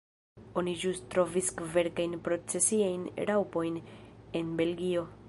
Oni 0.61 0.71
ĵus 0.83 1.01
trovis 1.15 1.51
kverkajn 1.59 2.17
procesiajn 2.29 3.05
raŭpojn 3.31 3.79
en 4.41 4.55
Belgio. 4.63 5.07